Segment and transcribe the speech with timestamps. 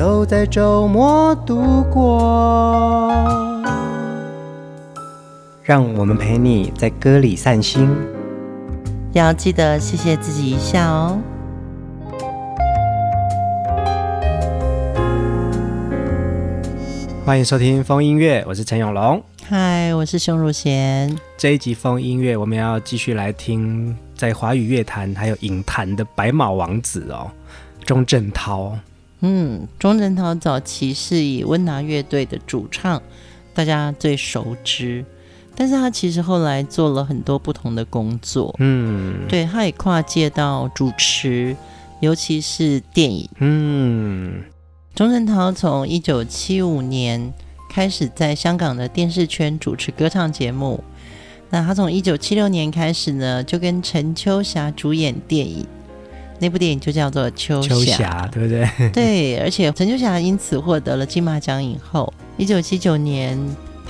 [0.00, 3.12] 都在周末度过，
[5.62, 7.86] 让我们陪你在歌里散心，
[9.12, 11.18] 要记得谢谢自己一下哦。
[17.26, 19.22] 欢迎收听风音乐，我是陈永龙。
[19.46, 21.14] 嗨，我是熊汝贤。
[21.36, 27.30] 这一集风音乐，我们要继续来听在华语乐坛还有影坛的白马王子哦，
[27.84, 28.74] 钟镇涛。
[29.20, 33.02] 嗯，钟镇涛早期是以温拿乐队的主唱，
[33.52, 35.04] 大家最熟知。
[35.54, 38.54] 但是他其实后来做了很多不同的工作。
[38.60, 41.54] 嗯，对，他也跨界到主持，
[42.00, 43.28] 尤其是电影。
[43.40, 44.42] 嗯，
[44.94, 47.32] 钟镇涛从一九七五年
[47.68, 50.82] 开始在香港的电视圈主持歌唱节目。
[51.50, 55.66] 那他从一九七六年开始呢，就跟陈秋霞主演电影。
[56.40, 58.66] 那部电影就叫做《秋霞》，秋霞对不对？
[58.90, 62.12] 对，而且陈秋霞因此获得了金马奖影后。
[62.38, 63.38] 一九七九年，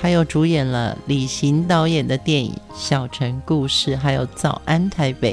[0.01, 5.33] 她又主演了李行导演的电影《小城故事》，还有《早安台北》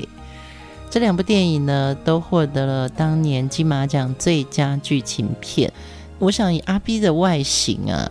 [0.90, 5.74] 这两部电影呢，都获得了当年金马奖最佳剧情片。
[6.20, 8.10] 我想以阿 B 的外形啊，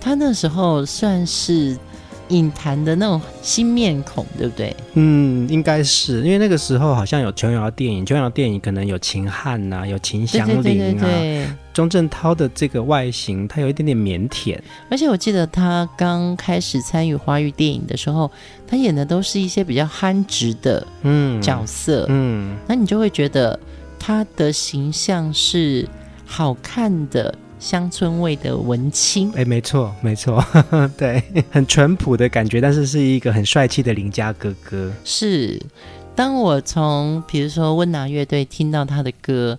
[0.00, 1.76] 他那时候算是。
[2.28, 4.74] 影坛的那种新面孔，对不对？
[4.94, 10.62] 嗯，应该是因为那个时候好像有琼瑶电影，琼瑶电影可能有秦汉呐、啊，有秦祥林啊。
[10.62, 11.46] 对对对对。
[11.72, 14.58] 钟镇涛的这个外形，他有一点点腼腆。
[14.90, 18.30] 而且我记得他刚开始参与华语电影的时候，
[18.66, 23.60] 他演的都是一些比较憨直的嗯角色，嗯，嗯，那你就会觉得
[23.98, 25.86] 他的形象是
[26.24, 27.34] 好看的。
[27.58, 34.92] 乡村味的文青，哎，没错，没错，呵呵，对，很淳朴的感觉，但是是一个很帅气的邻家哥哥。
[35.04, 35.60] 是，
[36.14, 39.58] 当我从比如说温拿乐队听到他的歌，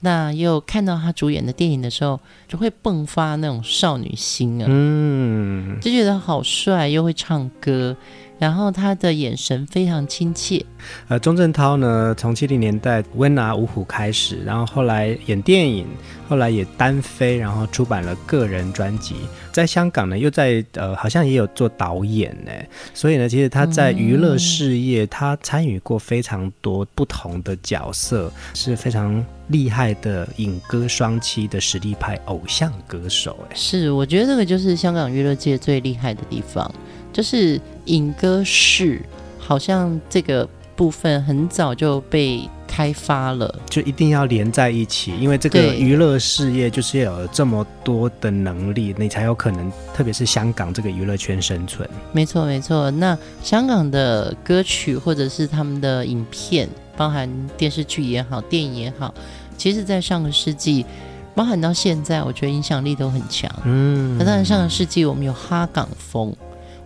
[0.00, 7.94] 那又看到他主演的电影的时候，就会迸发那种少女心啊，嗯，就觉得好帅，又会唱歌。
[8.38, 10.64] 然后他的眼神非常亲切。
[11.08, 15.86] 呃，钟镇涛呢，从七零年代温拿五虎开始，然后后来演电影，
[16.28, 19.16] 后来也单飞，然后出版了个人专辑。
[19.52, 22.52] 在香港呢，又在呃，好像也有做导演呢。
[22.92, 33.36] 所以呢，其实他在娱乐事业，嗯、他参与过非常多不同的角色，是非常厉害的影歌双栖的实力派偶像歌手。
[33.50, 36.70] 哎，是，我觉得这个就是香港娱乐界最厉害的地方。
[37.16, 39.00] 就是影歌室，
[39.38, 40.46] 好像这个
[40.76, 51.88] 部分很早就被开发了，就一定要连在一起，因为这个娱乐事业就是要有这么多的能力，你才有可能，特别是香港这个娱乐圈生存。
[52.12, 52.90] 没错，没错。
[52.90, 59.14] 那香港的歌曲或者是他们的影片，包含电视剧也好，电影也好，
[59.56, 60.84] 其实，在上个世纪，
[61.34, 63.50] 包含到现在，我觉得影响力都很强。
[63.64, 66.36] 嗯，那当然，上个世纪我们有哈港风。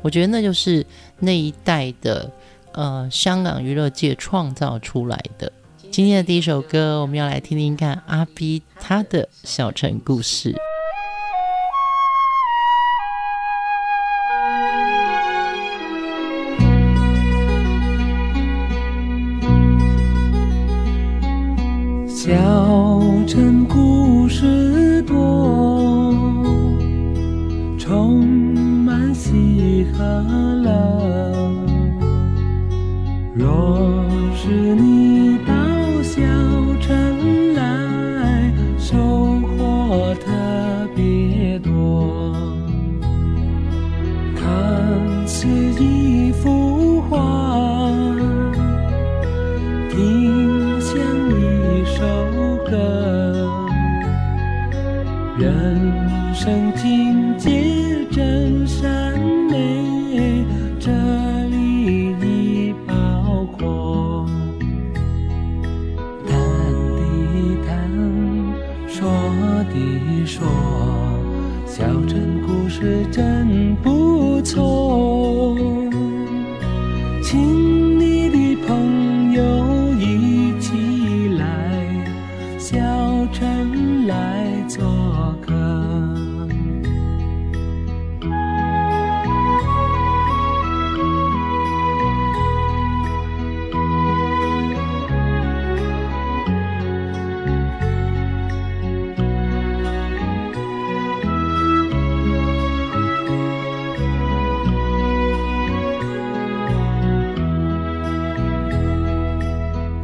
[0.02, 0.84] 我觉得那就是
[1.18, 2.30] 那一代的
[2.72, 5.52] 呃香港娱乐界创造出来的。
[5.90, 10.54] 今天的第一首歌，我们要来听听看阿 B 他的小城故事。
[22.08, 22.30] 小
[23.26, 25.16] 城故事多，
[30.00, 30.39] 喜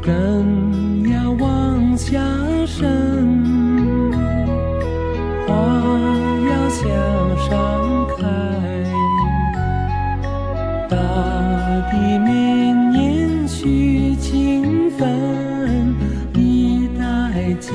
[0.07, 2.21] 人要往下
[2.65, 3.43] 生
[5.45, 5.55] 花
[6.49, 6.87] 要向
[7.39, 8.23] 上开
[10.89, 10.97] 大
[11.91, 15.93] 地绵延续情分
[16.35, 17.73] 一代接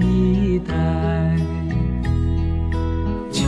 [0.00, 0.74] 一代
[3.30, 3.44] 去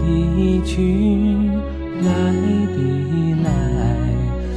[0.00, 1.36] 的去
[2.02, 2.32] 来
[2.74, 3.48] 的来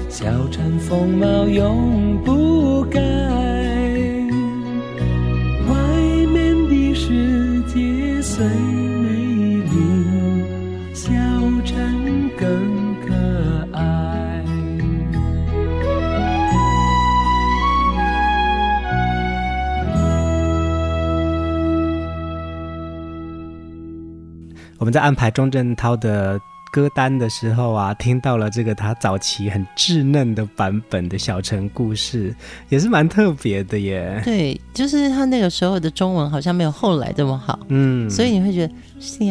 [0.10, 2.05] 小城风貌永
[24.95, 26.39] 在安排钟镇涛的
[26.71, 32.33] 歌单的时候啊，听到了这个他早期很稚嫩的版本的小城故事，
[32.69, 34.21] 也是蛮特别的耶。
[34.24, 39.27] 对，就是他那个时候的中文好像没有后来这么好，嗯，所以你会觉得小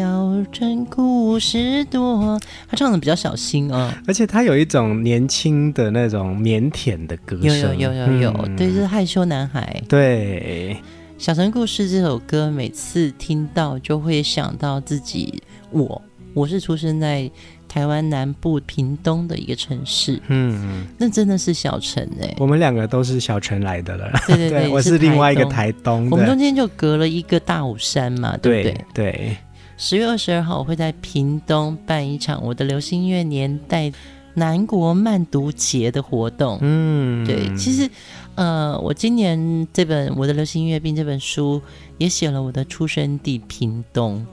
[0.52, 2.38] 城故事多，
[2.68, 10.76] 他唱的比较小心啊、哦，而且他有一种年轻的那种腼腆的歌声，有有有有有，嗯、对，就是害羞男孩，对。
[11.16, 15.42] 《小城故事》这首歌，每次听到就会想到自己。
[15.70, 16.02] 我
[16.34, 17.30] 我是出生在
[17.68, 22.36] 台湾南部屏东的一个城市，嗯，那真的是小城哎、欸。
[22.38, 26.10] 我们两个都是小城来的了，对对对，对我是另外一个台东。
[26.10, 28.84] 我们中间就隔了一个大武山嘛，对不对？
[28.92, 29.36] 对。
[29.76, 33.90] 十月二十二号，我会在屏东办一场我的流行音乐年代
[34.34, 36.58] 南国慢读节的活动。
[36.60, 37.88] 嗯，对，其实。
[38.36, 41.62] 呃，我今年这本《我的流行音乐病》这本书
[41.98, 44.26] 也写了我的出生地屏东。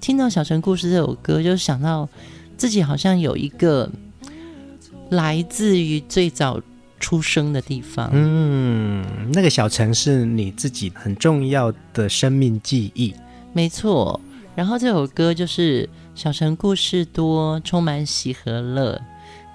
[0.00, 2.08] 听到《小城故事》这首歌，就想到
[2.56, 3.90] 自己好像有一个
[5.10, 6.60] 来自于最早
[7.00, 8.10] 出生的地方。
[8.12, 13.14] 嗯，那个小城是你自己很重要的生命记忆。
[13.52, 14.20] 没错。
[14.54, 15.84] 然后这首歌就是
[16.14, 19.00] 《小城故事多》，充满喜和乐。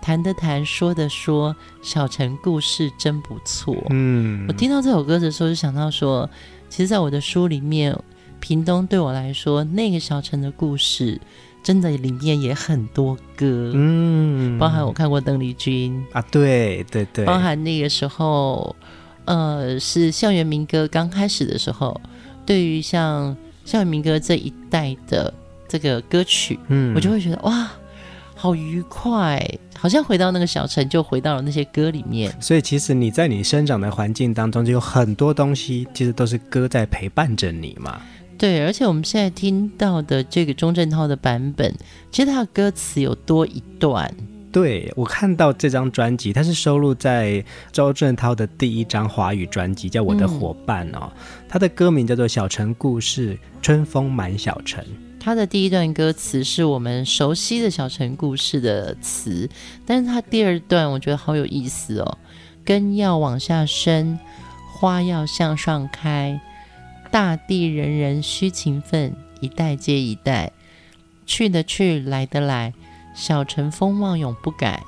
[0.04, 3.74] 谈的谈，说的说，小城故事真不错。
[3.90, 6.30] 嗯，我听到这首歌的时候，就想到说，
[6.70, 7.98] 其实，在我的书里面，
[8.42, 11.18] 屏东对我来说，那个小城的故事，
[11.64, 13.72] 真的里面也很多歌。
[13.74, 18.76] 嗯，包含我看过邓丽君啊，对对对，包含那个时候，
[19.24, 22.02] 呃，是校园民歌刚开始的时候，
[22.46, 23.34] 对于像
[23.64, 25.34] 校园民歌这一代的
[25.66, 27.72] 这个歌曲，嗯，我就会觉得哇。
[28.44, 29.42] 好愉快，
[29.80, 32.30] 好像回到那个小城，就回到了那些歌里面。
[32.42, 38.02] 所以，其实你在你生长的环境当中，就有很多东西，其实都是歌在陪伴着你嘛。
[38.38, 41.74] 对，而且我们现在听到的这个钟镇涛的版本，
[42.12, 44.14] 其实他的歌词有多一段。
[44.52, 47.42] 对，我看到这张专辑，它是收录在
[47.72, 51.10] 周镇涛的第一张华语专辑，叫《我的伙伴》哦。
[51.48, 54.84] 他、嗯、的歌名叫做《小城故事》，春风满小城。
[55.24, 59.50] 他的第一段歌词是我们熟悉的小城故事的词，
[59.86, 62.18] 但是他第二段我觉得好有意思哦。
[62.66, 64.20] 根要往下伸，
[64.74, 66.42] 花要向上开，
[67.10, 70.52] 大地人人需勤奋，一代接一代，
[71.26, 72.74] 去的去，来的来，
[73.16, 74.84] 小城风貌永不改。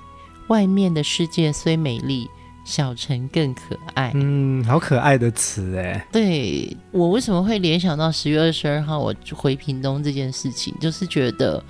[0.49, 2.27] 外面的世界虽美丽。
[2.65, 6.03] 小城更可爱，嗯，好可爱的词哎。
[6.11, 11.63] 对，我为什么会联想到十月二十二号我回屏东这件事情，就是觉得，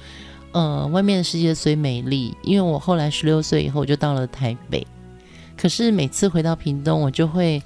[0.54, 4.88] 呃，外面的世界虽美丽，因为我后来十六岁以后我就到了台北，
[5.58, 7.62] 可是每次回到屏东，我就会，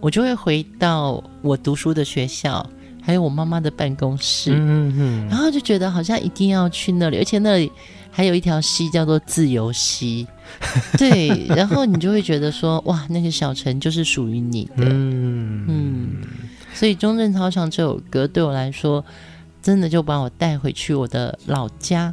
[0.00, 2.68] 我就会回到我读书的学校，
[3.00, 7.70] 还有我妈妈的办公室，嗯嗯，然后就觉得好像一定要去那里，而且那里
[8.10, 10.26] 还有一条溪叫做自由溪。
[10.98, 16.08] 对，然后你就会觉得说，哇，那个小城就是属于你的，嗯嗯，
[16.72, 19.04] 所以钟镇涛唱这首歌对我来说，
[19.62, 22.12] 真的就把我带回去我的老家。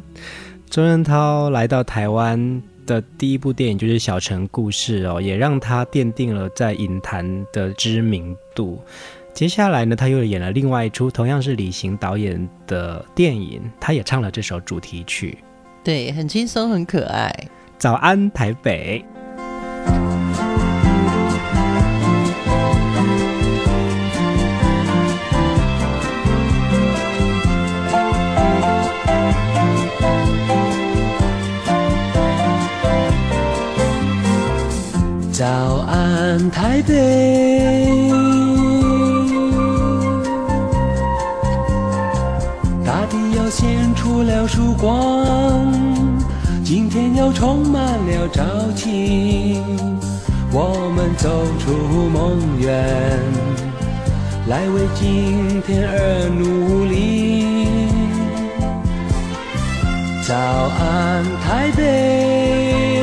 [0.70, 8.82] 钟镇涛来到台湾的第一部电影就是《小城故事》哦，也让他奠定了在影坛的知名度。
[9.32, 15.38] 接下来呢，他又演了另外一出同样是李行导演的电影，他也唱了这首主题曲。
[15.82, 17.32] 对，很轻松，很可爱。
[17.78, 19.04] 早安，台北。
[35.30, 35.46] 早
[35.86, 38.10] 安，台北。
[42.86, 45.93] 大地又现出了曙光。
[46.64, 48.42] 今天又充满了朝
[48.74, 49.60] 气，
[50.50, 51.28] 我们走
[51.58, 53.20] 出梦园，
[54.48, 57.68] 来为今天而努力。
[60.26, 63.02] 早安，台北，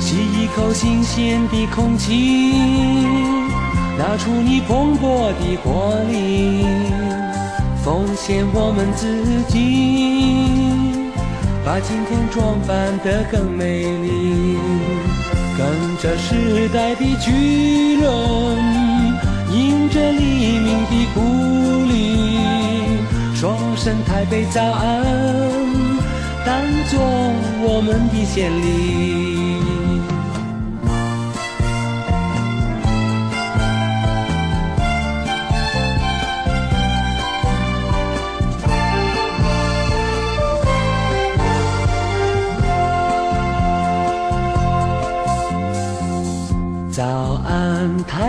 [0.00, 2.52] 吸一口新鲜的空气，
[3.96, 6.66] 拿出你蓬勃的活力，
[7.88, 9.56] 奉献我们自己，
[11.64, 14.58] 把今天装扮得更美丽，
[15.56, 18.06] 跟着时代的巨轮。
[19.50, 21.16] 迎着黎明的鼓
[21.90, 22.36] 励，
[23.34, 25.02] 说声台北早安，
[26.44, 27.00] 当作
[27.62, 28.66] 我们的先例。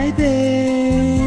[0.09, 1.19] 台北。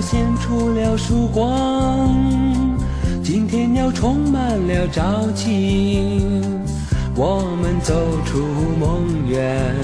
[0.00, 2.14] 献出了曙光，
[3.22, 6.22] 今天要充满了朝气。
[7.16, 7.94] 我们走
[8.24, 8.38] 出
[8.78, 9.74] 梦园，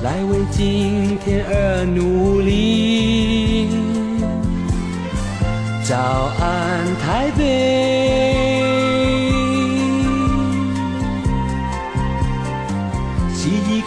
[0.00, 3.68] 来为今天而努力。
[5.82, 5.96] 早
[6.40, 8.87] 安，台北，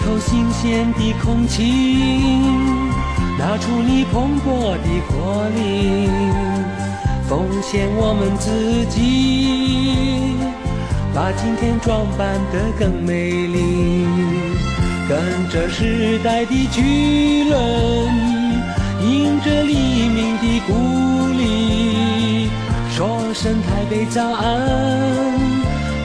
[0.03, 1.71] 口新鲜的空气。
[3.39, 6.09] 拿出你蓬勃的活力，
[7.27, 10.35] 奉献我们自己，
[11.15, 14.05] 把今天装扮得更美丽。
[15.09, 15.17] 跟
[15.49, 17.59] 着时代的巨轮，
[19.01, 19.73] 迎着黎
[20.07, 20.69] 明的鼓
[21.35, 22.49] 励，
[22.91, 24.41] 说声台北早安，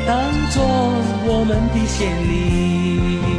[0.06, 0.16] 当
[0.50, 0.64] 作
[1.26, 3.35] 我们的先例。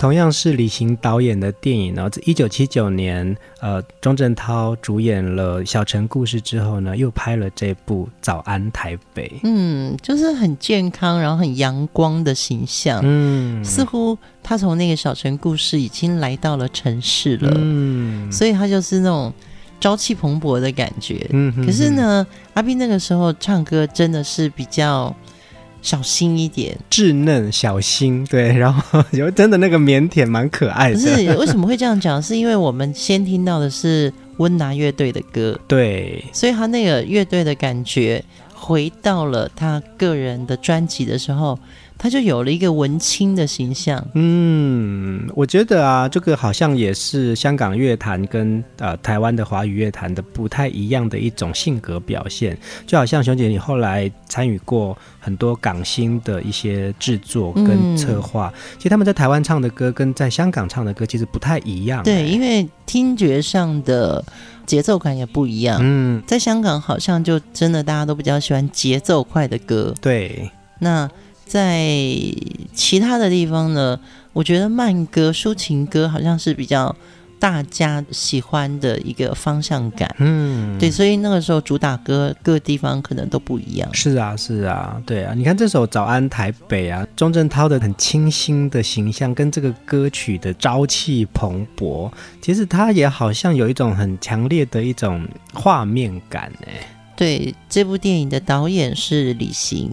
[0.00, 9.28] 同样是李行导演的电影呢，在一九七九年，呃，钟镇涛主演了《小城故事》之后呢，又拍了这部《早安台北》。
[9.42, 13.02] 嗯，就是很健康，然后很阳光的形象。
[13.04, 17.52] 嗯，似乎他从那个小城故事已经来到了城市了。
[17.54, 19.30] 嗯，所以他就是那种
[19.80, 21.26] 朝气蓬勃的感觉。
[21.28, 25.14] 嗯哼哼，可是呢，阿斌那个时候唱歌真的是比较。
[25.82, 30.94] 小心一点，稚嫩小心，对，然后有真的那个腼腆，蛮可爱的。
[30.94, 32.22] 可是为什么会这样讲？
[32.22, 41.58] 是因为我们先听到的是温拿乐队的歌，对，所以他那个乐队的感觉回到了他个人的专辑的时候。
[42.02, 44.02] 他就有了一个文青的形象。
[44.14, 52.56] 嗯，我觉得啊，这个好像也是香港乐坛跟呃台湾的华语乐坛的不太一样的一种性格表现。
[52.86, 62.02] 就好像熊姐，你后来参与过很多港星的一些制作跟策划，嗯、其实他们在台湾唱的歌跟在香港唱的歌其实不太一样。
[62.02, 64.24] 对，因为听觉上的
[64.64, 65.78] 节奏感也不一样。
[65.82, 69.94] 嗯，在香港好像就真的大家都比较喜欢节奏快的歌。
[70.00, 71.06] 对，那。
[71.50, 71.84] 在
[72.72, 73.98] 其他的地方呢，
[74.32, 76.94] 我觉得慢歌、抒情歌好像是比较
[77.40, 80.14] 大家喜欢的一个方向感。
[80.18, 83.92] 嗯，对，所以那个时候主打歌各地方可能都不一样。
[83.92, 85.34] 是啊，是啊，对啊。
[85.34, 92.08] 你看这首《早安台北》啊，钟镇涛的很清新的形象跟这个歌曲的朝气蓬勃，
[92.40, 96.74] 其实他也好像有一种很强烈的一种画面感哎。
[97.16, 99.90] 对，这部电影的导演是李行。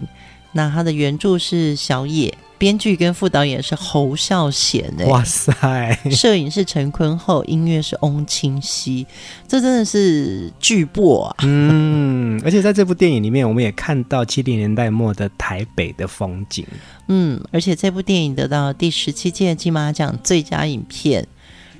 [0.52, 5.98] 那他的原著是小野，编剧跟副导演是侯孝贤哎，哇塞！
[6.10, 9.06] 摄影是陈坤厚，音乐是翁清溪，
[9.46, 11.36] 这真的是巨擘啊！
[11.42, 16.66] 嗯，而且在这部电影里面，我们也看到七零年代末的台北的风景。
[17.08, 21.26] 嗯，而且这部电影得到第十七届金马奖最佳影片，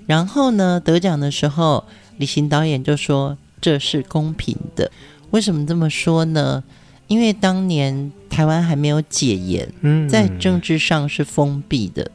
[0.07, 1.85] 然后呢，得奖的时候，
[2.19, 4.91] 李行导演就说这是公平的。
[5.31, 6.63] 为什么这么说呢？
[7.09, 12.09] 因为当年台湾还没有解严，嗯，在政治上是封闭的，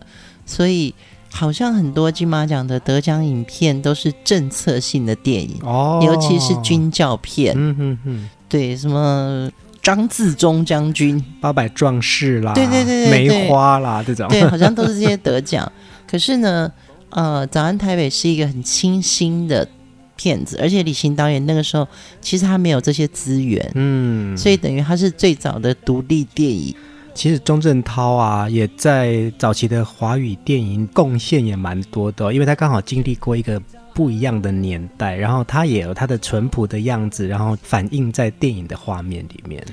[0.46, 0.94] 所以
[1.32, 9.50] 好像很多金马奖的得奖影片都是政策性的电影，哦，尤其是军教片，嗯哼哼，对，什么
[9.82, 15.70] 张自忠将军、八百壮士啦，对对对对，梅花啦这种，对，好像都是这些得奖。
[16.08, 16.72] 可是呢，
[17.10, 19.68] 呃，早安台北是一个很清新的。
[20.16, 21.88] 片子，而且李行导演那个时候
[22.22, 26.76] 其实他没有这些资源，嗯，所以等于他是最早的独立电影。
[27.16, 33.62] 其实钟镇涛啊，也在早期的华语电影贡献也蛮多的，因为他刚好经历过一个
[33.94, 39.64] 不一样的年代，然后他也有他的淳朴的样子，然后反映在电影的画面里面。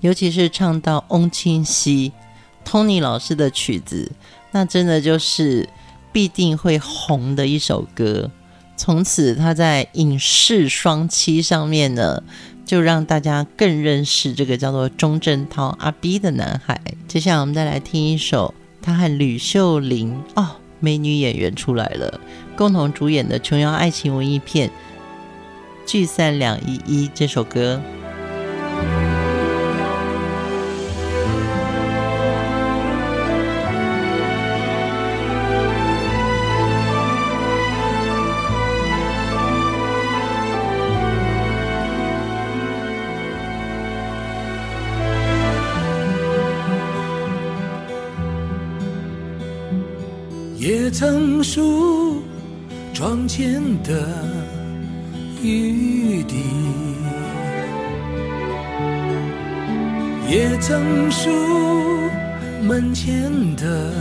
[0.00, 2.12] 尤其是唱到翁清溪、
[2.64, 4.10] Tony 老师的曲子，
[4.52, 5.68] 那真的就是
[6.12, 8.30] 必定会红的一首歌。
[8.76, 12.22] 从此，他在影视双栖上面呢，
[12.64, 16.80] 就让大家更认识这个叫做钟镇涛阿 B 的男孩。
[17.08, 22.20] 接下来，我们再来听一首他和吕秀玲哦，美女演员出来了，
[22.54, 24.68] 共同主演的琼瑶爱情文艺片
[25.86, 27.80] 《聚散两依依》这首歌。
[52.98, 54.08] 窗前的
[55.42, 56.36] 雨滴，
[60.26, 61.28] 也曾数
[62.62, 63.92] 门前的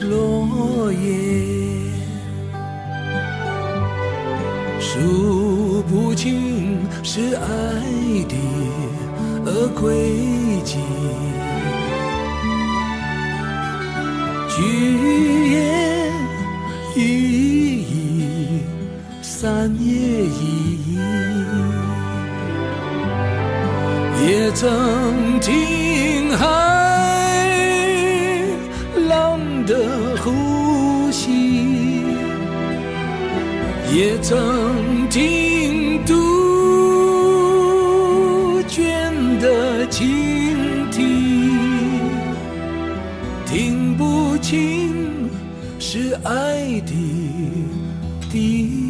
[0.00, 1.06] 落叶，
[4.80, 7.46] 数不清是爱
[8.28, 9.94] 的轨
[10.64, 10.78] 迹。
[48.34, 48.83] ti.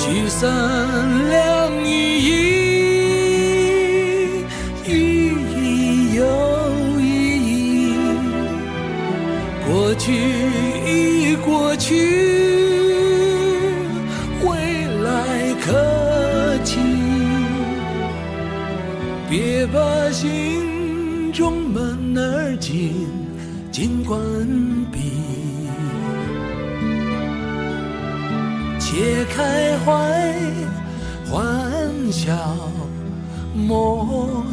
[0.00, 0.48] 聚散
[1.28, 1.90] 两依
[2.24, 2.28] 依，
[4.86, 4.90] 依
[5.54, 6.20] 依又
[6.98, 7.02] 依
[7.50, 7.94] 依，
[9.66, 10.04] 过去
[10.86, 11.86] 已过去，
[14.42, 14.48] 未
[15.04, 15.68] 来可
[16.64, 16.78] 期。
[19.28, 23.06] 别把心中门儿紧
[23.70, 24.18] 尽管
[29.30, 29.92] 开怀
[31.30, 32.34] 欢笑
[33.54, 34.44] 莫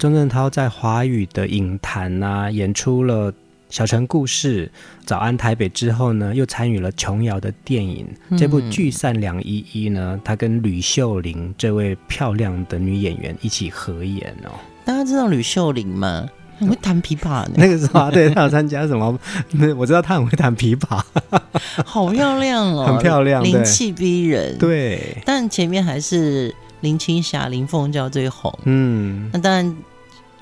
[0.00, 3.30] 钟镇涛在华语的影坛啊，演出了
[3.68, 4.66] 《小城故事》
[5.04, 8.08] 《早安台北》之后呢，又参与了琼瑶的电影。
[8.30, 14.52] 嗯、这部《聚散两依依》呢，他跟吕秀玲这位漂亮的女演员一起合演哦。
[14.86, 16.26] 大家知道吕秀玲吗？
[16.58, 17.50] 很会弹琵琶的。
[17.56, 19.18] 那个时候啊，对他有参加什么？
[19.50, 20.98] 那我知道他很会弹琵琶，
[21.84, 24.56] 好漂亮哦，很漂亮，灵气逼人。
[24.56, 28.52] 对，但前面还是林青霞、林凤娇最红。
[28.64, 29.76] 嗯，那当然。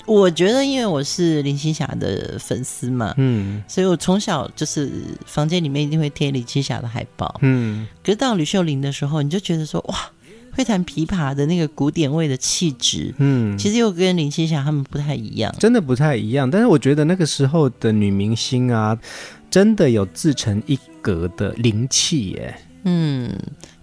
[0.05, 4.91] 我觉得，因为我是林青霞的粉丝嘛，嗯，所以我从小就是
[5.27, 7.87] 房间里面一定会贴林青霞的海报，嗯。
[8.03, 9.95] 可是到吕秀玲的时候，你就觉得说，哇，
[10.51, 16.49] 会弹琵琶的那个古典味的气质，嗯，其实又跟林青霞他们不太一样，真的不太一样。
[16.49, 18.97] 但是我觉得那个时候的女明星啊，
[19.51, 23.33] 真的有自成一格的灵气耶，嗯，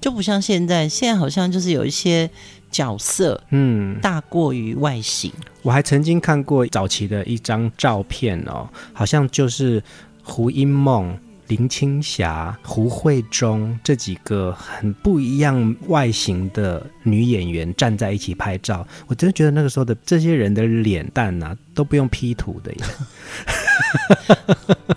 [0.00, 2.30] 就不像现在，现在好像就是有一些。
[2.68, 5.32] 角色，嗯，大过于外形。
[5.62, 9.82] 我还曾经看过早期的一张照片哦，好像就是
[10.22, 18.86] 胡因梦、林青霞、胡慧中这几个很不一样外形的女演员站在一起拍照。
[19.06, 22.84] 我真的觉得那个时候的这些人的脸蛋啊，都不用 P 图的耶，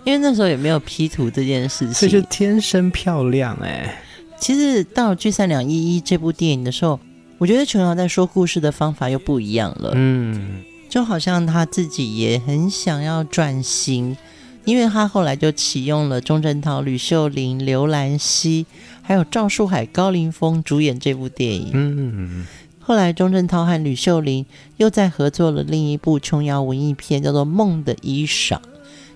[0.08, 4.02] 因为那时候也没有 P 图这件事情，所以就天生漂亮哎。
[4.40, 6.98] 其实到了《聚散两依依》这部电影的时候，
[7.38, 9.92] 我觉得琼瑶在说故事的方法又不一样了。
[9.96, 14.16] 嗯，就好像他自己也很想要转型，
[14.64, 18.66] 因为他后来就启用了钟镇涛、吕秀玲、刘兰熙，
[19.02, 21.72] 还有赵树海、高凌风主演这部电影。
[21.74, 22.48] 嗯，
[22.80, 24.46] 后来钟镇涛和吕秀玲
[24.78, 28.54] 又在合作了另一部琼瑶文艺片，叫做《梦的衣裳》，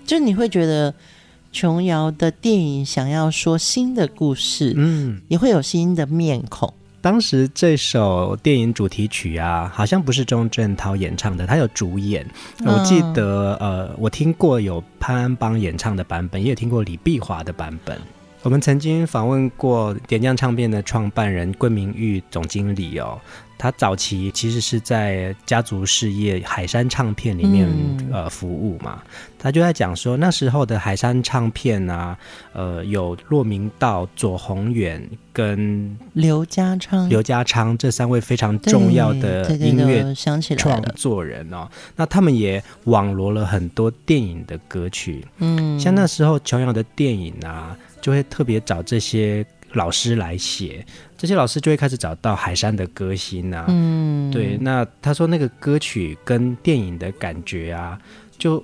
[0.06, 0.94] 就你会觉得。
[1.54, 6.72] 琼瑶的电影想要说新的故事，嗯，也会有新的面孔。
[7.02, 12.26] 当时这首电影主题曲啊，好像不是钟镇涛演唱的，他有主演。
[12.64, 18.00] 我记得，呃，我听过有潘安邦演唱的版本，也有听过李碧华的版本。
[18.42, 23.20] 我们曾经访问过点将唱片的创办人桂明玉总经理哦，
[23.62, 29.00] 他早期其实是在家族事业海山唱片里面、嗯、呃服务嘛，
[29.38, 32.18] 他就在讲说那时候的海山唱片啊，
[32.52, 35.00] 呃有骆明道、左宏远
[35.32, 40.12] 跟刘家昌、刘家昌这三位非常重要的音乐
[40.56, 47.78] 创作人哦，那他们也网罗了很多电影的歌曲，嗯，像那时候琼瑶的电影啊。
[48.02, 50.84] 就会特别找这些老师来写，
[51.22, 57.96] 这些老师就会开始找到海山的歌星啊，嗯，对，那他说那个歌曲跟电影的感觉啊，
[58.36, 58.60] 就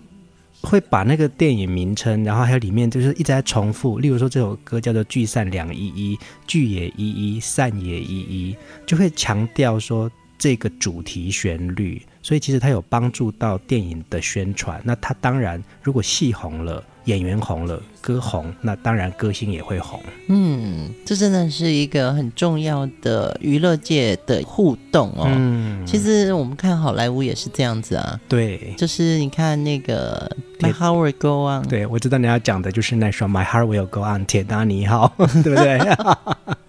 [0.61, 6.17] 会把那个电影名称，然后还有里面就是一直在重复，例如说这首歌叫做《聚散两依依》，
[6.49, 14.83] 聚也依依，散也依依，就会强调说这个主题旋律，所以其实它有帮助到电影的宣传。
[14.83, 16.85] 那它当然如果戏红了。
[17.09, 19.99] 演员红了，歌红，那当然歌星也会红。
[20.29, 25.25] 嗯，这真的是一个很重要的娱乐界的互动哦。
[25.27, 28.21] 嗯，其实我们看好莱坞也是这样子啊。
[28.29, 30.31] 对，就是你看那个
[30.63, 31.65] 《My Heart Will Go On》。
[31.67, 35.11] 对，我知道你要讲的就是那首《My Heart Will Go On》，铁达尼号，
[35.43, 35.81] 对不对？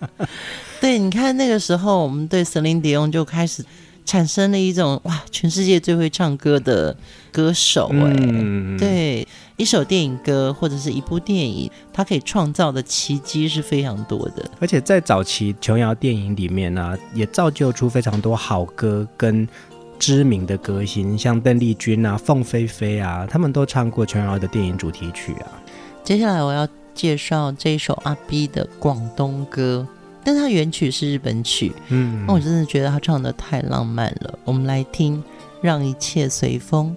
[0.80, 3.66] 对，你看那个时候，我们对 Celine Dion 就开始
[4.06, 6.96] 产生了一种哇，全世界最会唱歌的
[7.34, 9.28] 歌手哎，嗯、对。
[9.60, 14.50] 一首电影歌或者是一部电影，它可以创造的奇迹是非常多的。
[14.58, 19.46] 而且在早期琼瑶电影里面呢、啊，也造就出非常多好歌跟
[20.00, 25.52] 知名的歌星，像邓丽君啊、凤飞飞啊，他们都唱过琼瑶的电影主题曲啊。
[26.06, 29.86] 接下来我要介绍这一首阿 B 的广东歌，
[30.24, 34.40] 但它原曲是日本曲，嗯，那我真的觉得他唱的太浪漫了。
[34.46, 35.18] 我们来听
[35.62, 36.58] 《让一切随》。
[36.62, 36.96] 风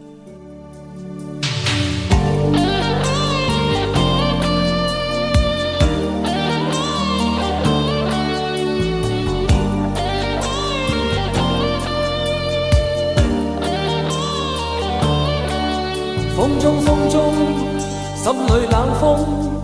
[18.32, 19.60] 心里冷风，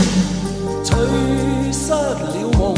[0.85, 0.99] 吹
[1.73, 2.75] 失了梦。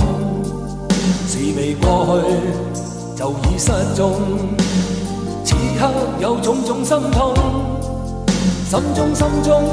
[1.26, 4.12] 事未过去，就已失踪。
[5.44, 7.34] 此刻有种种心痛，
[8.68, 9.64] 心中心中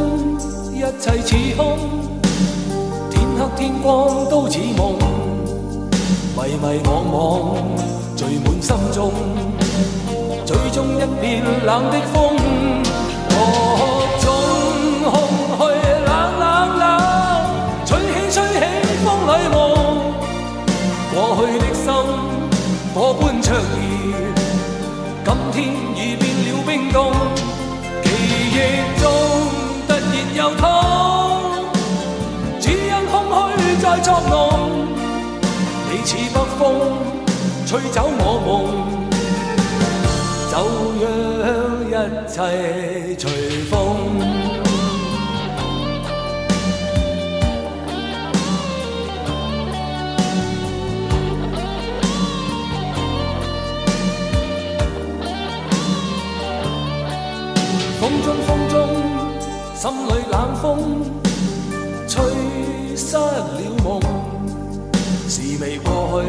[0.73, 1.77] 一切似空。
[3.11, 4.97] 天黑天光都似梦，
[6.35, 7.57] 迷迷惘惘
[8.15, 9.11] 聚满心中，
[10.47, 12.46] 最终一片冷的风。
[23.47, 23.57] 灼热，
[25.23, 25.55] 今天
[25.95, 26.97] 已变了冰冻。
[28.03, 28.05] 记
[28.51, 28.53] 忆
[28.99, 29.03] 中
[29.87, 30.03] 突然
[30.35, 30.65] 又痛，
[32.59, 33.15] 只因空
[33.57, 34.33] 虚在作弄。
[35.89, 36.59] 你似北风，
[37.65, 38.51] 吹走我梦，
[40.51, 40.53] 就
[41.41, 41.47] 让
[41.87, 41.91] 一。
[42.27, 42.35] 切
[43.17, 43.23] 随
[43.71, 43.96] 风。
[60.61, 61.03] 风，
[62.07, 62.23] 吹
[62.95, 63.99] 失了梦。
[65.27, 66.27] 事未过去，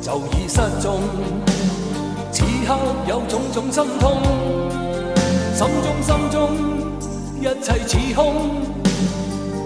[0.00, 1.00] 就已失踪。
[2.30, 2.78] 此刻
[3.08, 4.22] 有种种心痛，
[5.54, 6.50] 心中心中
[7.40, 8.20] 一切似空，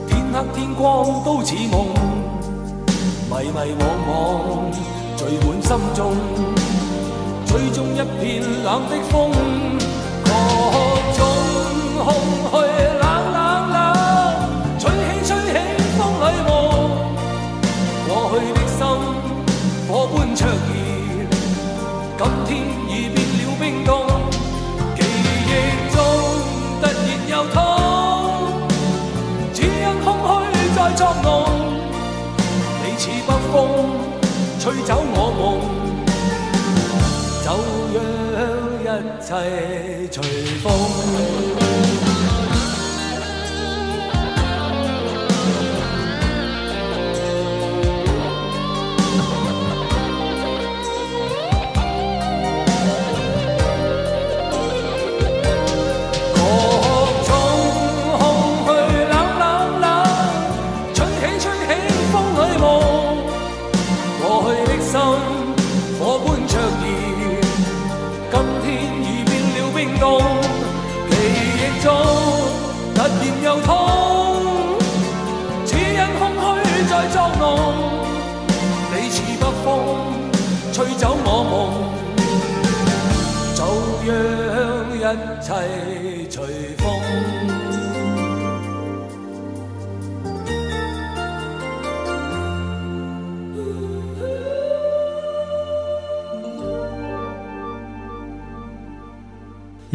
[0.09, 1.87] 天黑天光都似梦，
[3.29, 4.11] 迷迷惘惘
[5.17, 6.15] 聚满心中，
[7.47, 9.31] 吹中一片冷的风，
[10.25, 10.31] 各
[11.17, 11.19] 种
[12.05, 12.07] 空
[12.51, 12.55] 虚
[34.59, 35.61] 吹走我梦，
[37.45, 37.47] 就
[38.35, 38.39] 让
[38.83, 38.87] 一
[39.21, 39.29] 切
[40.11, 40.17] 随
[40.63, 41.66] 风。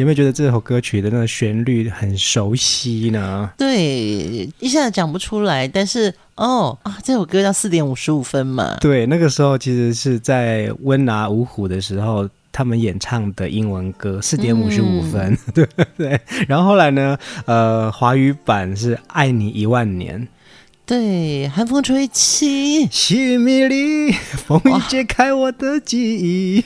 [0.02, 3.48] 有没有觉得这首歌曲的那个旋律很熟悉呢？
[3.56, 8.76] 对，一下子讲不出来，但是哦啊，这首歌叫四点五十五分嘛。
[8.80, 12.28] 对，那个时候其实是在温拿五虎的时候。
[12.54, 16.20] 他们演唱的英文歌四点五十五分， 嗯、对对。
[16.46, 20.20] 然后后来呢，呃，华语版是《爱你一万年》，
[20.92, 26.62] 对，寒风吹起，细雨迷离，风雨揭开我的记忆，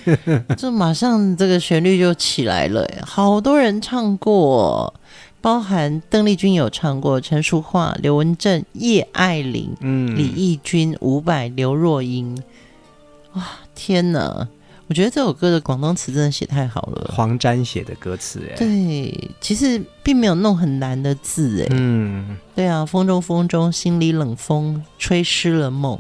[0.57, 2.85] 这马上这个旋律就起来了。
[3.07, 4.93] 好多人唱过，
[5.41, 12.37] 包含邓丽君有唱过，陈淑桦、刘文正、叶爱玲、嗯，李翊君、伍佰、刘若英，
[13.35, 14.49] 哇，天哪！
[14.89, 25.99] 我觉得这首歌的广东词真的写太好了，黄沾写的歌词哎，对，其实并没有弄很难的字哎，嗯，对啊，风中风中，心里冷风吹湿了梦，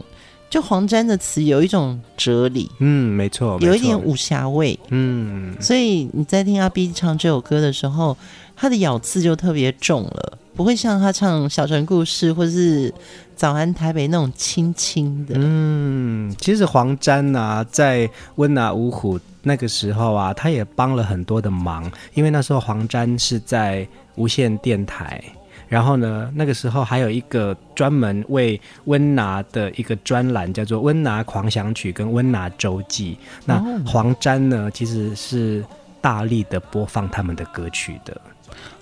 [0.48, 8.16] 就黄沾的词有一种哲理，嗯，没错，有一点武侠味，嗯，所以你在听阿 B 唱这首歌的时候，
[8.54, 12.92] 他的咬字就特别重了，不会像他唱《小城故事》或是。
[13.36, 25.22] 早安台北那种轻轻的，嗯，其实黄沾啊，在温拿五虎那个时候啊，他也帮了很多的忙，因为那时候黄沾是在无线电台，
[25.68, 33.18] 然后呢，那个时候还有一个专门为温拿的一个专栏，叫做《温拿狂想曲》跟《温拿周记》。
[33.44, 35.62] 那黄沾呢，其实是
[36.00, 38.18] 大力的播放他们的歌曲的。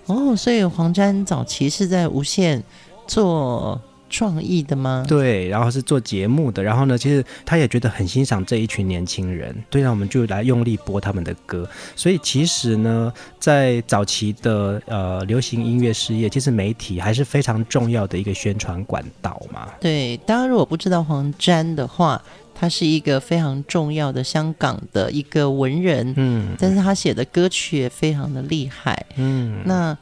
[0.07, 2.62] 哦，所以黄沾早期是在无线
[3.07, 3.81] 做。
[4.11, 5.05] 创意的吗？
[5.09, 11.69] 对，然后是做节目的，然后呢，其实他也觉得很欣赏这一群年轻人，对，那我们就来用力播他们的歌。
[11.97, 19.69] 所以其实呢，在早期的呃流行音乐事业，其实媒体还是非常重要的一个宣传管道嘛。
[19.81, 22.23] 对，大家如果不知道黄沾的话，
[22.55, 29.97] 他是一个非常重要的香港的一个文人，嗯，但是他写的歌曲也非常的厉害，嗯，那。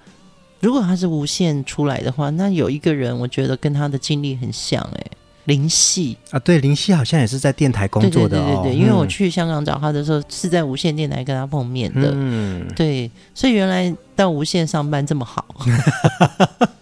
[0.60, 5.04] 如果他是无线出来的话，那有一个人，我觉得跟他的经历很像，哎，
[5.46, 6.16] 林夕。
[6.30, 15.44] 啊，对，林夕好像也是在电台工作的，哦，对对对对，因为我去香港找他的时候，是在无线电台跟他碰面的，嗯，对，所以原来到无线上班这么好，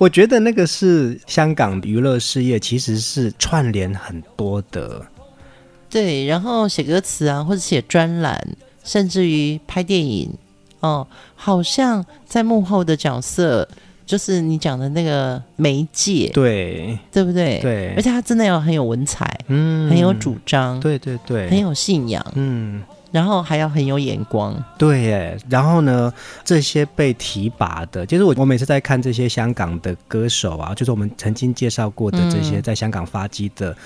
[0.00, 5.04] 我觉得那个是香港娱乐事业其实是串联很多的，
[5.90, 8.42] 对，然后写歌词啊，或者写专栏，
[8.82, 10.32] 甚至于拍电影。
[10.80, 13.68] 哦，好像在幕后的角色
[14.06, 17.58] 就是你讲的那个媒介，对，对不对？
[17.60, 24.54] 对，而且他真的要很有文采，嗯，很有主张，对对对，很有信仰，嗯，然后还要很有眼光。
[24.78, 26.12] 对耶，然后呢，
[26.44, 33.76] 这些被提拔的，就是我我每次在看这些香港的歌手啊，就是我们曾经介绍过的这些在香港发迹的。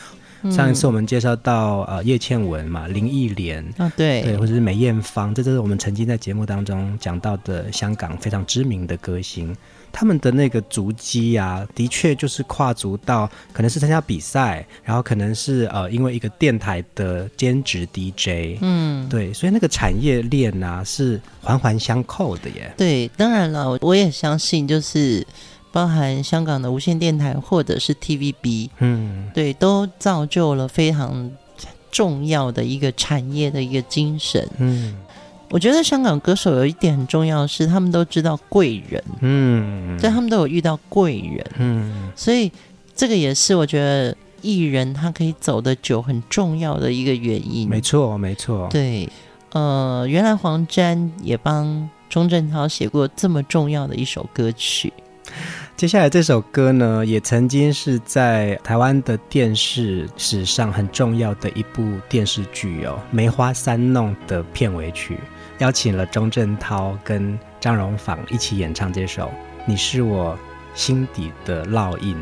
[0.47, 9.57] 嗯、上一次我们介绍到呃叶倩文嘛，林忆莲啊，对对，或者是梅艳芳，这都是我们曾经在节目当中讲到的香港非常知名的歌星。
[9.97, 22.75] 他们的那个足迹啊，的确就是跨足到可能是参加比赛，然后可能是呃因为一个电台的兼职 DJ，嗯，对，所以那个产业链啊是环环相扣的耶。
[22.77, 25.25] 对，当然了，我也相信就是
[25.71, 31.31] 包含香港的无线电台或者是 TVB，嗯，对，都造就了非常
[31.93, 34.97] 重要的一个产业的一个精神，嗯。
[35.55, 42.51] 我觉得香港歌手有一点很重要的是，他们都知道贵人，嗯，所以他们都有遇到贵人，嗯，所以
[42.93, 47.69] 这个也是我觉得艺人他可以走得久很重要的一个原因。
[47.69, 49.09] 没错，没错，对，
[49.53, 54.93] 呃，原来黄沾也帮钟镇涛写过这么重要的一首歌曲。
[55.77, 65.19] 接下来这首歌呢，也曾经是在台湾的电视史上很重要的一部电视剧哦，《梅花三弄》的片尾曲，
[65.59, 69.27] 邀请了钟镇涛跟张荣芳一起演唱这首
[69.67, 70.37] 《你是我
[70.75, 72.17] 心底的烙印》。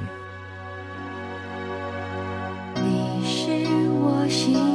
[2.76, 3.50] 你是
[3.90, 4.71] 我心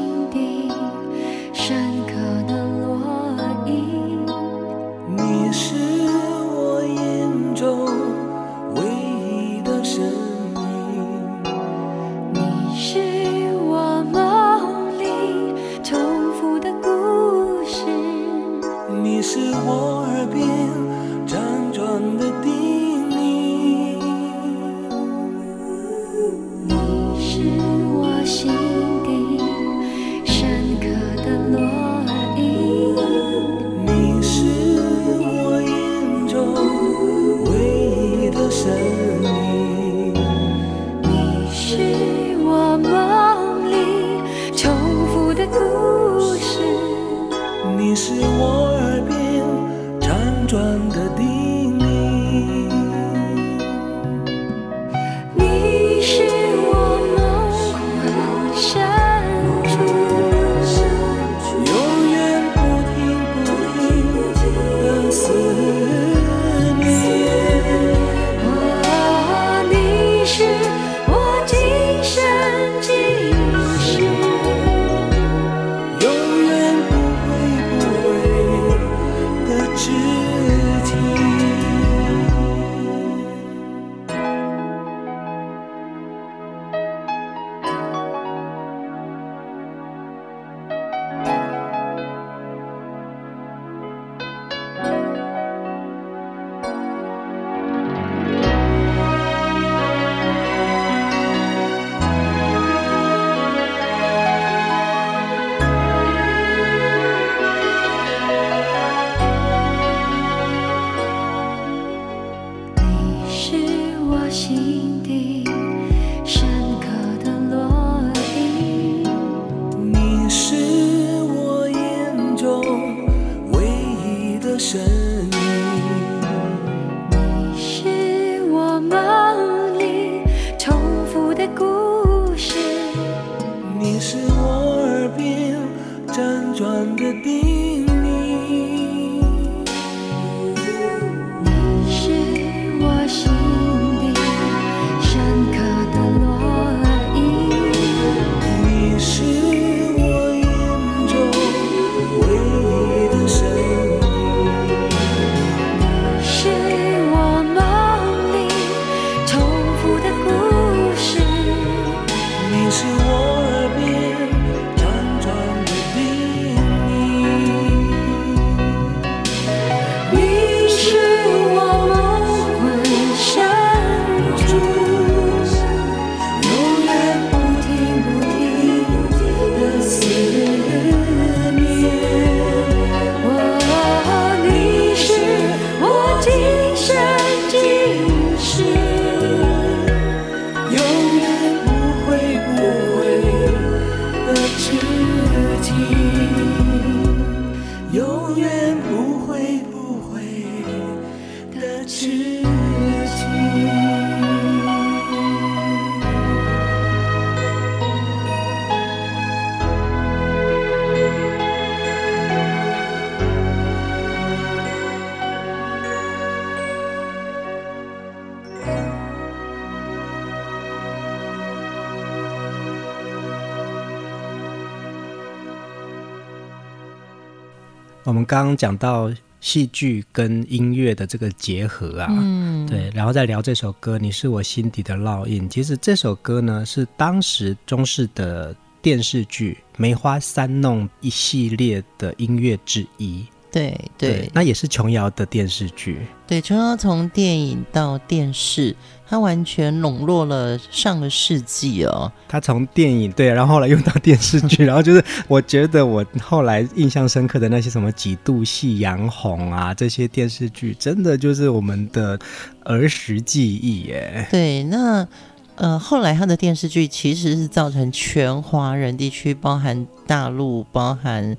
[228.28, 235.44] 刚刚讲到戏剧跟音乐的这个结合啊，嗯，对，然后再聊这首歌《你是我心底的烙印》。
[235.50, 243.26] 其实这首歌呢，是当时中式的电视剧《梅花三弄》一系列的音乐之一。
[243.58, 246.06] 对对，那也是琼瑶的电视剧。
[246.28, 248.76] 对，琼瑶从电影到电视，
[249.08, 252.12] 她完全笼络了上个世纪哦。
[252.28, 262.20] 她从电影对，然后后来又到电视剧， 然后就是我觉得我后来印象深刻的那些什么几度夕阳红啊，这些电视剧，真的就是我们的
[262.64, 264.28] 儿时记忆耶。
[264.30, 265.08] 对，那
[265.56, 271.36] 呃，后来他的电视剧其实是造成全华人地区，包含大陆，包含。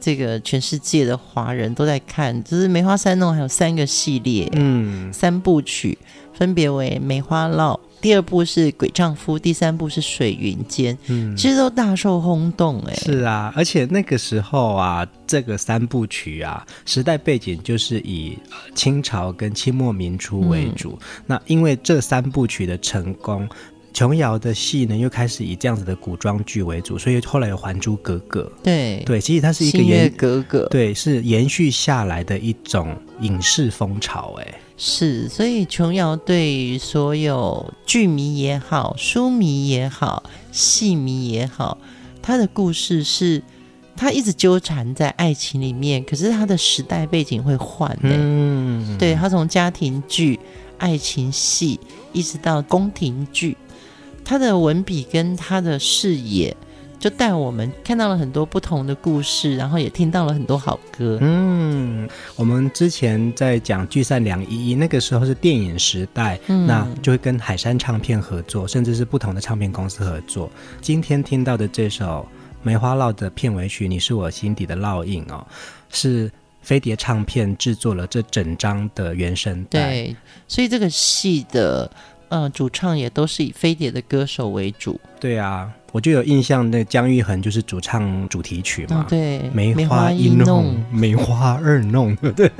[0.00, 5.98] 这个全世界的华人都在看，就是《梅花三弄》还有三个系列，嗯，三部曲
[6.32, 18.38] 分别为《梅花烙》，第二部是《鬼丈夫》，第三部是《水云间》，嗯，其实都大受轰动，哎，是啊，而且那个时候啊，这个三部曲啊，时代背景就是以
[18.74, 23.46] 清朝跟清末民初为主，嗯，那因为这三部曲的成功。
[23.92, 28.42] 琼瑶的戏呢，又开始以这样子的古装剧为主，所以后来有《还珠格格》。
[28.62, 34.34] 对对，其实它是一个延格格，对，是延续下来的一种影视风潮。
[34.38, 40.22] 哎，是，所以琼瑶对于所有剧迷也好、书迷也好、
[40.52, 41.76] 戏迷也好，
[42.22, 43.42] 他的故事是，
[43.96, 47.94] 他一直纠缠在爱情里面，可是他的时代背景会换。
[48.02, 50.38] 嗯，对，他从家庭剧、
[50.78, 51.78] 爱情戏，
[52.12, 53.56] 一直到宫廷剧。
[54.24, 56.56] 他的文笔跟他的视野，
[56.98, 61.18] 就带我们看到了很多不同的故事，然后也听到了很多好歌。
[61.20, 70.50] 嗯，我们之前在讲《聚散两依依》，那个时候是电影时代，嗯，那就会跟海山唱片合作，甚至是不同的唱片公司合作。
[70.80, 72.26] 今天听到的这首
[72.62, 75.44] 《梅花烙》的片尾曲《你是我心底的烙印》哦，
[75.90, 76.30] 是
[76.62, 79.90] 飞碟唱片制作了这整张的原声带。
[79.90, 80.16] 对，
[80.46, 81.90] 所以这个戏的。
[82.30, 84.98] 嗯、呃，主唱也都是以飞碟的歌手为主。
[85.20, 89.02] 对啊，我就有印象，那姜育恒就是主唱主题曲嘛。
[89.02, 92.50] 哦、对，梅花一弄，梅花二弄， 对？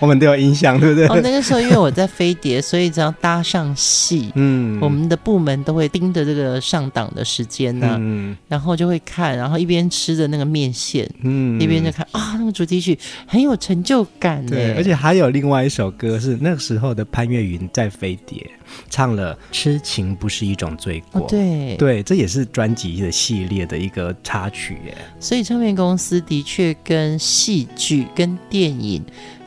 [0.00, 1.06] 我们都有印象，对不对？
[1.08, 18.48] 哦，那个时候因为我在飞碟，所以只要搭上戏， 嗯，我们的部门都会盯着这个上档的时间呢、啊，嗯，然后就会看，然后一边吃着那个面线，嗯，一边就看啊，那个主题曲很有成就感，对，而且还有另外一首歌是那个时候的潘越云在飞碟
[18.90, 24.96] 唱了《痴情不是一种罪过》，哦、对，对，这也是专辑的系列的一个插曲耶。
[25.20, 29.02] 所以唱片公司的确跟戏剧跟电影。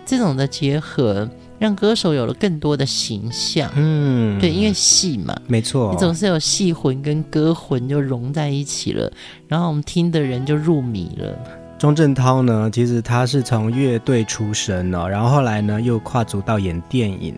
[0.10, 1.30] 这种的结合，
[1.60, 3.70] 让歌手有了更多的形象。
[3.76, 9.12] 嗯，对，因为戏嘛，没错，你总是有戏魂跟歌魂就融在一起了，
[9.48, 11.38] 然后我们听的人就入迷了。
[11.78, 17.36] 钟镇涛呢，其实他是从乐队出身哦，然后后来呢又跨足到演电影。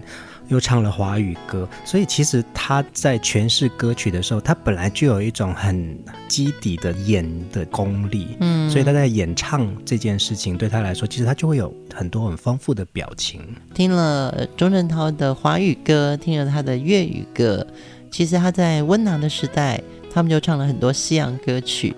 [0.52, 5.98] 又唱了华语歌，所以其实他在诠释歌曲的时候，他本来就有一种很
[6.28, 13.40] 基底的演的功力，嗯，所以他在演唱这件事情对他来说，其实他就会有很多很丰富的表情。
[13.74, 17.66] 听了钟镇涛的华语歌，听了他的粤语歌，
[18.12, 19.82] 其实他在温拿的时代，
[20.14, 21.96] 他们就唱了很多西洋歌曲。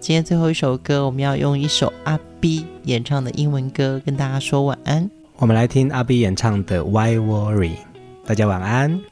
[0.00, 5.10] 今天最后一首歌，我们要用一首阿 B 演唱的英文歌跟大家说晚安。
[5.36, 7.72] 我们来听阿 B 演唱的《Why Worry》。
[8.30, 9.09] 大家晚安。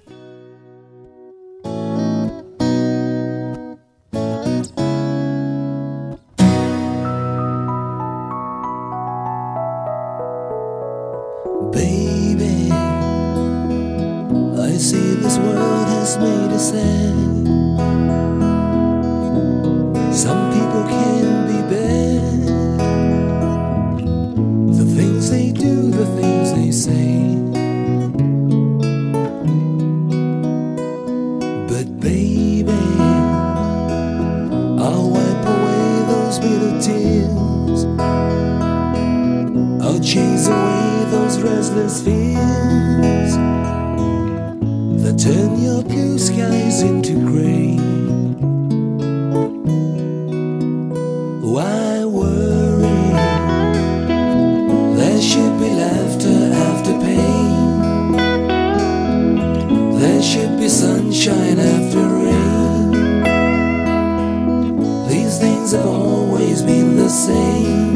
[66.48, 67.87] always been the same.